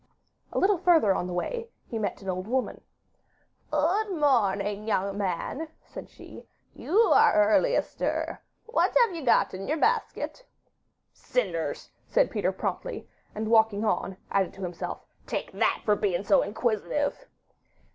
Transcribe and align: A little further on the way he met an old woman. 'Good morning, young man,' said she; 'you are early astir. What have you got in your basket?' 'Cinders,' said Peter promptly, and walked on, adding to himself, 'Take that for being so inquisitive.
A 0.51 0.57
little 0.57 0.79
further 0.79 1.13
on 1.13 1.27
the 1.27 1.33
way 1.33 1.69
he 1.85 1.99
met 1.99 2.23
an 2.23 2.29
old 2.31 2.47
woman. 2.47 2.81
'Good 3.69 4.09
morning, 4.19 4.87
young 4.87 5.15
man,' 5.15 5.67
said 5.85 6.09
she; 6.09 6.47
'you 6.73 6.97
are 7.13 7.35
early 7.35 7.75
astir. 7.75 8.41
What 8.65 8.97
have 9.05 9.15
you 9.15 9.23
got 9.23 9.53
in 9.53 9.67
your 9.67 9.77
basket?' 9.77 10.43
'Cinders,' 11.13 11.91
said 12.07 12.31
Peter 12.31 12.51
promptly, 12.51 13.07
and 13.35 13.47
walked 13.47 13.75
on, 13.75 14.17
adding 14.31 14.53
to 14.53 14.63
himself, 14.63 15.05
'Take 15.27 15.51
that 15.51 15.83
for 15.85 15.95
being 15.95 16.23
so 16.23 16.41
inquisitive. 16.41 17.27